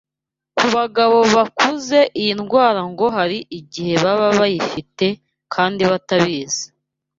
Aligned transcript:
Ku 0.57 0.65
bagabo 0.75 1.17
bakuze 1.35 1.99
iyi 2.19 2.31
ndwara 2.39 2.81
ngo 2.91 3.05
hari 3.15 3.37
igihe 3.59 3.93
baba 4.03 4.27
bayifite 4.39 5.07
kandi 5.53 5.81
batabizi 5.91 6.63